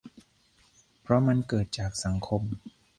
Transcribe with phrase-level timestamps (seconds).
[1.01, 2.41] เพราะมันเกิดจากสังคม